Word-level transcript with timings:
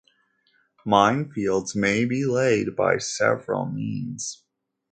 Minefields 0.83 1.75
may 1.75 2.05
be 2.05 2.25
laid 2.25 2.75
by 2.75 2.97
several 2.97 3.67
means. 3.67 4.43